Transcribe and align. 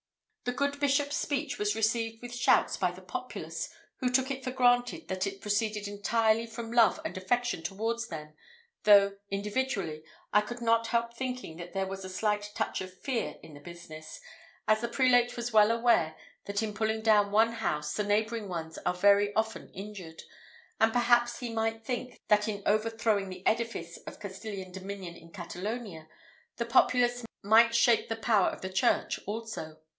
The 0.45 0.57
good 0.57 0.79
Bishop's 0.79 1.15
speech 1.15 1.59
was 1.59 1.75
received 1.75 2.23
with 2.23 2.33
shouts 2.33 2.75
by 2.75 2.89
the 2.89 3.03
populace, 3.03 3.69
who 3.99 4.09
took 4.11 4.31
it 4.31 4.43
for 4.43 4.49
granted 4.49 5.07
that 5.07 5.27
it 5.27 5.39
proceeded 5.41 5.87
entirely 5.87 6.47
from 6.47 6.71
love 6.71 6.99
and 7.05 7.15
affection 7.15 7.61
towards 7.61 8.07
them, 8.07 8.33
though, 8.83 9.17
individually, 9.29 10.03
I 10.33 10.41
could 10.41 10.59
not 10.59 10.87
help 10.87 11.13
thinking 11.15 11.57
that 11.57 11.73
there 11.73 11.85
was 11.85 12.03
a 12.03 12.09
slight 12.09 12.49
touch 12.55 12.81
of 12.81 12.99
fear 12.99 13.35
in 13.43 13.53
the 13.53 13.59
business, 13.59 14.19
as 14.67 14.81
the 14.81 14.87
prelate 14.87 15.37
was 15.37 15.53
well 15.53 15.69
aware 15.69 16.17
that 16.47 16.63
in 16.63 16.73
pulling 16.73 17.01
down 17.03 17.31
one 17.31 17.53
house 17.53 17.93
the 17.93 18.03
neighbouring 18.03 18.49
ones 18.49 18.79
are 18.79 18.95
very 18.95 19.31
often 19.35 19.69
injured; 19.69 20.23
and 20.79 20.91
perhaps 20.91 21.39
he 21.39 21.53
might 21.53 21.85
think, 21.85 22.19
that 22.27 22.47
in 22.47 22.63
overthrowing 22.65 23.29
the 23.29 23.45
edifice 23.45 23.97
of 24.07 24.19
Castilian 24.19 24.71
dominion 24.71 25.15
in 25.15 25.29
Catalonia, 25.31 26.07
the 26.57 26.65
populace 26.65 27.23
might 27.43 27.75
shake 27.75 28.09
the 28.09 28.15
power 28.15 28.49
of 28.49 28.61
the 28.61 28.73
church 28.73 29.19
also. 29.27 29.77